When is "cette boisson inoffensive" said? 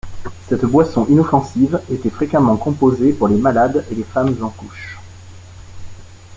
0.49-1.79